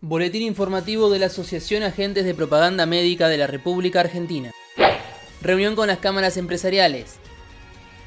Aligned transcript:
Boletín 0.00 0.42
informativo 0.42 1.10
de 1.10 1.18
la 1.18 1.26
Asociación 1.26 1.82
Agentes 1.82 2.24
de 2.24 2.32
Propaganda 2.32 2.86
Médica 2.86 3.26
de 3.26 3.36
la 3.36 3.48
República 3.48 3.98
Argentina. 3.98 4.52
Reunión 5.42 5.74
con 5.74 5.88
las 5.88 5.98
cámaras 5.98 6.36
empresariales. 6.36 7.16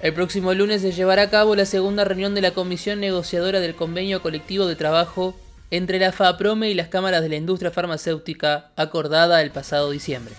El 0.01 0.13
próximo 0.13 0.53
lunes 0.53 0.83
se 0.83 0.93
llevará 0.93 1.23
a 1.23 1.29
cabo 1.29 1.53
la 1.53 1.65
segunda 1.65 2.05
reunión 2.05 2.33
de 2.33 2.39
la 2.39 2.51
Comisión 2.51 3.01
Negociadora 3.01 3.59
del 3.59 3.75
Convenio 3.75 4.21
Colectivo 4.21 4.67
de 4.67 4.77
Trabajo 4.77 5.35
entre 5.69 5.99
la 5.99 6.13
FAPROME 6.13 6.69
y 6.69 6.75
las 6.75 6.87
cámaras 6.87 7.23
de 7.23 7.27
la 7.27 7.35
industria 7.35 7.71
farmacéutica 7.71 8.71
acordada 8.77 9.41
el 9.41 9.51
pasado 9.51 9.91
diciembre. 9.91 10.33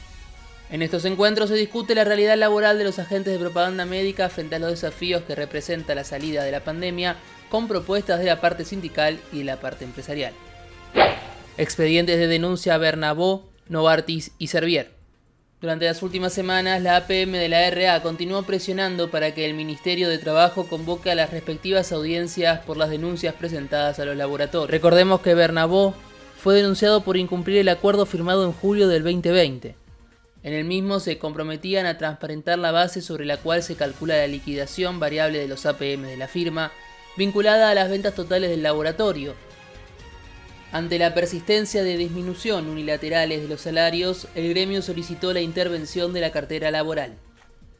En 0.70 0.80
estos 0.80 1.04
encuentros 1.04 1.50
se 1.50 1.56
discute 1.56 1.94
la 1.94 2.04
realidad 2.04 2.38
laboral 2.38 2.78
de 2.78 2.84
los 2.84 2.98
agentes 2.98 3.30
de 3.30 3.38
propaganda 3.38 3.84
médica 3.84 4.30
frente 4.30 4.56
a 4.56 4.58
los 4.58 4.70
desafíos 4.70 5.22
que 5.24 5.34
representa 5.34 5.94
la 5.94 6.04
salida 6.04 6.44
de 6.44 6.52
la 6.52 6.64
pandemia 6.64 7.16
con 7.50 7.68
propuestas 7.68 8.20
de 8.20 8.24
la 8.24 8.40
parte 8.40 8.64
sindical 8.64 9.20
y 9.34 9.40
de 9.40 9.44
la 9.44 9.60
parte 9.60 9.84
empresarial. 9.84 10.32
Expedientes 11.58 12.18
de 12.18 12.28
denuncia 12.28 12.74
a 12.74 12.78
Bernabó, 12.78 13.50
Novartis 13.68 14.32
y 14.38 14.46
Servier. 14.46 14.92
Durante 15.60 15.84
las 15.84 16.02
últimas 16.02 16.32
semanas, 16.32 16.80
la 16.80 16.96
APM 16.96 17.32
de 17.32 17.48
la 17.50 17.70
RA 17.70 18.02
continuó 18.02 18.42
presionando 18.44 19.10
para 19.10 19.34
que 19.34 19.44
el 19.44 19.52
Ministerio 19.52 20.08
de 20.08 20.16
Trabajo 20.16 20.66
convoque 20.66 21.10
a 21.10 21.14
las 21.14 21.30
respectivas 21.30 21.92
audiencias 21.92 22.60
por 22.60 22.78
las 22.78 22.88
denuncias 22.88 23.34
presentadas 23.34 23.98
a 23.98 24.06
los 24.06 24.16
laboratorios. 24.16 24.70
Recordemos 24.70 25.20
que 25.20 25.34
Bernabó 25.34 25.94
fue 26.38 26.54
denunciado 26.54 27.04
por 27.04 27.18
incumplir 27.18 27.58
el 27.58 27.68
acuerdo 27.68 28.06
firmado 28.06 28.46
en 28.46 28.52
julio 28.52 28.88
del 28.88 29.02
2020. 29.02 29.76
En 30.44 30.54
el 30.54 30.64
mismo 30.64 31.00
se 31.00 31.18
comprometían 31.18 31.84
a 31.84 31.98
transparentar 31.98 32.58
la 32.58 32.72
base 32.72 33.02
sobre 33.02 33.26
la 33.26 33.36
cual 33.36 33.62
se 33.62 33.76
calcula 33.76 34.16
la 34.16 34.26
liquidación 34.26 34.98
variable 34.98 35.38
de 35.38 35.48
los 35.48 35.66
APM 35.66 36.06
de 36.06 36.16
la 36.16 36.28
firma, 36.28 36.72
vinculada 37.18 37.68
a 37.68 37.74
las 37.74 37.90
ventas 37.90 38.14
totales 38.14 38.48
del 38.48 38.62
laboratorio, 38.62 39.34
ante 40.72 40.98
la 40.98 41.12
persistencia 41.12 41.84
de 41.84 41.98
disminución 41.98 42.66
unilaterales 42.66 43.42
de 43.42 43.48
los 43.48 43.60
salarios, 43.60 44.26
el 44.34 44.48
gremio 44.48 44.80
solicitó 44.80 45.34
la 45.34 45.42
intervención 45.42 46.14
de 46.14 46.22
la 46.22 46.32
cartera 46.32 46.70
laboral. 46.70 47.12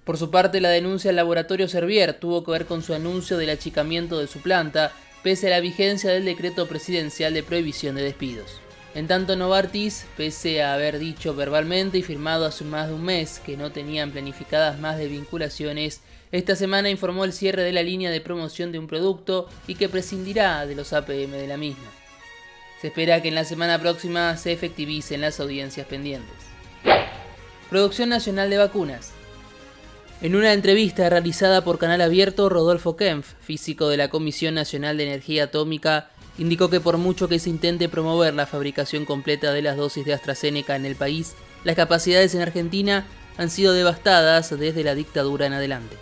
Por 0.04 0.18
su 0.18 0.30
parte, 0.30 0.60
la 0.60 0.68
denuncia 0.68 1.08
al 1.08 1.16
laboratorio 1.16 1.68
Servier 1.68 2.12
tuvo 2.12 2.44
que 2.44 2.50
ver 2.50 2.66
con 2.66 2.82
su 2.82 2.92
anuncio 2.92 3.38
del 3.38 3.48
achicamiento 3.48 4.18
de 4.18 4.26
su 4.26 4.42
planta, 4.42 4.92
pese 5.22 5.46
a 5.46 5.50
la 5.50 5.60
vigencia 5.60 6.10
del 6.10 6.26
decreto 6.26 6.68
presidencial 6.68 7.32
de 7.32 7.42
prohibición 7.42 7.94
de 7.94 8.02
despidos. 8.02 8.60
En 8.94 9.06
tanto, 9.06 9.36
Novartis, 9.36 10.04
pese 10.18 10.62
a 10.62 10.74
haber 10.74 10.98
dicho 10.98 11.34
verbalmente 11.34 11.96
y 11.96 12.02
firmado 12.02 12.44
hace 12.44 12.64
más 12.64 12.88
de 12.88 12.94
un 12.94 13.04
mes 13.04 13.40
que 13.42 13.56
no 13.56 13.72
tenían 13.72 14.10
planificadas 14.10 14.78
más 14.78 14.98
de 14.98 15.08
vinculaciones, 15.08 16.02
esta 16.30 16.56
semana 16.56 16.90
informó 16.90 17.24
el 17.24 17.32
cierre 17.32 17.62
de 17.62 17.72
la 17.72 17.82
línea 17.82 18.10
de 18.10 18.20
promoción 18.20 18.70
de 18.70 18.78
un 18.78 18.86
producto 18.86 19.48
y 19.66 19.76
que 19.76 19.88
prescindirá 19.88 20.66
de 20.66 20.74
los 20.74 20.92
APM 20.92 21.30
de 21.30 21.46
la 21.46 21.56
misma. 21.56 22.01
Se 22.82 22.88
espera 22.88 23.22
que 23.22 23.28
en 23.28 23.36
la 23.36 23.44
semana 23.44 23.80
próxima 23.80 24.36
se 24.36 24.50
efectivicen 24.50 25.20
las 25.20 25.38
audiencias 25.38 25.86
pendientes. 25.86 26.34
Producción 27.70 28.08
Nacional 28.08 28.50
de 28.50 28.56
Vacunas. 28.56 29.12
En 30.20 30.34
una 30.34 30.52
entrevista 30.52 31.08
realizada 31.08 31.62
por 31.62 31.78
Canal 31.78 32.00
Abierto, 32.00 32.48
Rodolfo 32.48 32.96
Kempf, 32.96 33.34
físico 33.40 33.88
de 33.88 33.98
la 33.98 34.08
Comisión 34.08 34.56
Nacional 34.56 34.96
de 34.96 35.04
Energía 35.04 35.44
Atómica, 35.44 36.10
indicó 36.38 36.70
que 36.70 36.80
por 36.80 36.98
mucho 36.98 37.28
que 37.28 37.38
se 37.38 37.50
intente 37.50 37.88
promover 37.88 38.34
la 38.34 38.46
fabricación 38.46 39.04
completa 39.04 39.52
de 39.52 39.62
las 39.62 39.76
dosis 39.76 40.04
de 40.04 40.14
AstraZeneca 40.14 40.74
en 40.74 40.84
el 40.84 40.96
país, 40.96 41.34
las 41.62 41.76
capacidades 41.76 42.34
en 42.34 42.42
Argentina 42.42 43.06
han 43.36 43.50
sido 43.50 43.74
devastadas 43.74 44.50
desde 44.58 44.82
la 44.82 44.96
dictadura 44.96 45.46
en 45.46 45.52
adelante. 45.52 45.96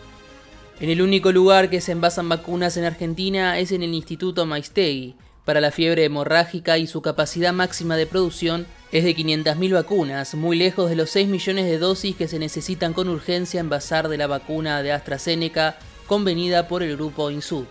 En 0.80 0.88
el 0.88 1.02
único 1.02 1.30
lugar 1.30 1.68
que 1.68 1.82
se 1.82 1.92
envasan 1.92 2.30
vacunas 2.30 2.78
en 2.78 2.84
Argentina 2.84 3.58
es 3.58 3.70
en 3.70 3.82
el 3.82 3.92
Instituto 3.92 4.46
Maistegui, 4.46 5.14
para 5.50 5.60
la 5.60 5.72
fiebre 5.72 6.04
hemorrágica 6.04 6.78
y 6.78 6.86
su 6.86 7.02
capacidad 7.02 7.52
máxima 7.52 7.96
de 7.96 8.06
producción 8.06 8.68
es 8.92 9.02
de 9.02 9.16
500.000 9.16 9.74
vacunas, 9.74 10.36
muy 10.36 10.56
lejos 10.56 10.88
de 10.88 10.94
los 10.94 11.10
6 11.10 11.26
millones 11.26 11.66
de 11.66 11.78
dosis 11.78 12.14
que 12.14 12.28
se 12.28 12.38
necesitan 12.38 12.92
con 12.92 13.08
urgencia 13.08 13.58
envasar 13.58 14.08
de 14.08 14.16
la 14.16 14.28
vacuna 14.28 14.80
de 14.84 14.92
AstraZeneca 14.92 15.76
convenida 16.06 16.68
por 16.68 16.84
el 16.84 16.94
grupo 16.94 17.32
Insud. 17.32 17.64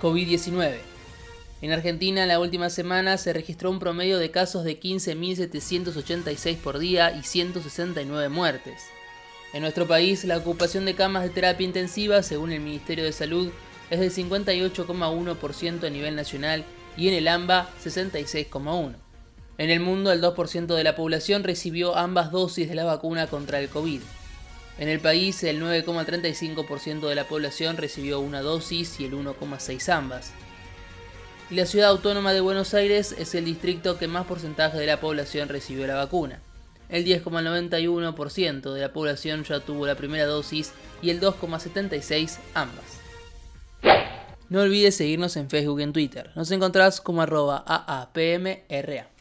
COVID-19. 0.00 0.76
En 1.60 1.72
Argentina 1.72 2.22
en 2.22 2.28
la 2.28 2.40
última 2.40 2.70
semana 2.70 3.18
se 3.18 3.34
registró 3.34 3.70
un 3.70 3.78
promedio 3.78 4.16
de 4.16 4.30
casos 4.30 4.64
de 4.64 4.80
15.786 4.80 6.56
por 6.56 6.78
día 6.78 7.14
y 7.14 7.24
169 7.24 8.30
muertes. 8.30 8.84
En 9.52 9.60
nuestro 9.60 9.86
país 9.86 10.24
la 10.24 10.38
ocupación 10.38 10.86
de 10.86 10.94
camas 10.94 11.24
de 11.24 11.28
terapia 11.28 11.66
intensiva, 11.66 12.22
según 12.22 12.52
el 12.52 12.60
Ministerio 12.60 13.04
de 13.04 13.12
Salud, 13.12 13.50
es 13.90 14.00
del 14.00 14.10
58,1% 14.10 15.86
a 15.86 15.90
nivel 15.90 16.16
nacional 16.16 16.64
y 16.96 17.08
en 17.08 17.14
el 17.14 17.28
AMBA 17.28 17.68
66,1%. 17.84 18.96
En 19.58 19.70
el 19.70 19.80
mundo 19.80 20.12
el 20.12 20.22
2% 20.22 20.74
de 20.74 20.84
la 20.84 20.96
población 20.96 21.42
recibió 21.42 21.96
ambas 21.96 22.30
dosis 22.30 22.68
de 22.68 22.74
la 22.74 22.84
vacuna 22.84 23.26
contra 23.26 23.58
el 23.58 23.68
COVID. 23.68 24.00
En 24.78 24.88
el 24.88 25.00
país 25.00 25.42
el 25.44 25.62
9,35% 25.62 27.08
de 27.08 27.14
la 27.14 27.24
población 27.24 27.78
recibió 27.78 28.20
una 28.20 28.42
dosis 28.42 29.00
y 29.00 29.06
el 29.06 29.14
1,6% 29.14 29.88
ambas. 29.92 30.32
Y 31.48 31.54
la 31.54 31.64
ciudad 31.64 31.90
autónoma 31.90 32.32
de 32.32 32.40
Buenos 32.40 32.74
Aires 32.74 33.14
es 33.16 33.34
el 33.34 33.46
distrito 33.46 33.98
que 33.98 34.08
más 34.08 34.26
porcentaje 34.26 34.78
de 34.78 34.86
la 34.86 35.00
población 35.00 35.48
recibió 35.48 35.86
la 35.86 35.94
vacuna. 35.94 36.40
El 36.88 37.04
10,91% 37.04 38.72
de 38.72 38.80
la 38.80 38.92
población 38.92 39.44
ya 39.44 39.60
tuvo 39.60 39.86
la 39.86 39.94
primera 39.94 40.26
dosis 40.26 40.72
y 41.00 41.10
el 41.10 41.20
2,76% 41.20 42.38
ambas. 42.54 43.05
No 44.48 44.60
olvides 44.60 44.96
seguirnos 44.96 45.36
en 45.36 45.50
Facebook 45.50 45.80
y 45.80 45.82
en 45.82 45.92
Twitter. 45.92 46.30
Nos 46.36 46.50
encontrás 46.50 47.00
como 47.00 47.22
arroba 47.22 47.64
AAPMRA. 47.66 49.15